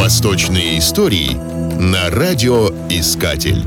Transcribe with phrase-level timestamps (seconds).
[0.00, 1.34] Восточные истории
[1.78, 3.62] на радиоискатель.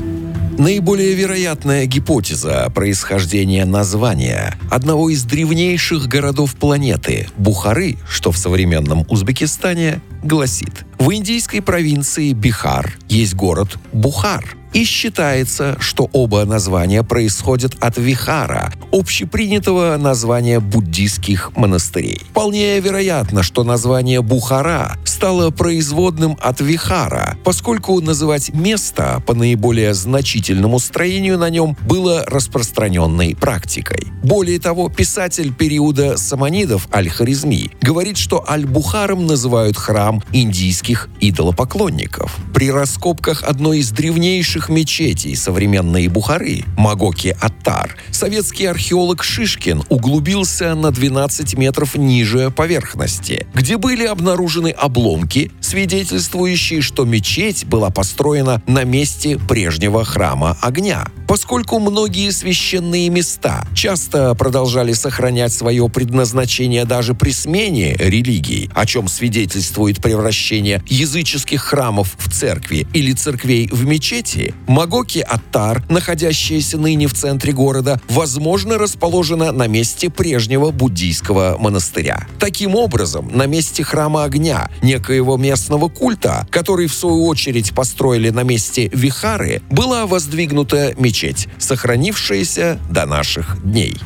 [0.58, 10.00] Наиболее вероятная гипотеза происхождения названия одного из древнейших городов планеты– Бухары, что в современном Узбекистане,
[10.24, 17.96] гласит– в индийской провинции Бихар есть город Бухар– и считается, что оба названия происходят от
[17.96, 22.20] Вихара, общепринятого названия буддийских монастырей.
[22.30, 30.78] Вполне вероятно, что название Бухара стало производным от Вихара, поскольку называть место по наиболее значительному
[30.78, 34.08] строению на нем было распространенной практикой.
[34.22, 42.36] Более того, писатель периода саманидов Аль-Харизми говорит, что Аль-Бухаром называют храм индийских идолопоклонников.
[42.52, 51.56] При раскопках одной из древнейших мечетей современной Бухары, Магоки-Аттар, советский археолог Шишкин углубился на 12
[51.56, 59.40] метров ниже поверхности, где были обнаружены обломки, коломки свидетельствующие, что мечеть была построена на месте
[59.48, 61.08] прежнего храма огня.
[61.26, 69.08] Поскольку многие священные места часто продолжали сохранять свое предназначение даже при смене религий, о чем
[69.08, 77.52] свидетельствует превращение языческих храмов в церкви или церквей в мечети, Магоки-Аттар, находящаяся ныне в центре
[77.52, 82.28] города, возможно, расположена на месте прежнего буддийского монастыря.
[82.38, 88.42] Таким образом, на месте храма огня, некоего местного культа, который в свою очередь построили на
[88.42, 93.96] месте Вихары, была воздвигнута мечеть, сохранившаяся до наших дней.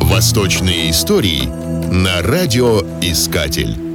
[0.00, 1.46] Восточные истории
[1.90, 3.87] на радиоискатель.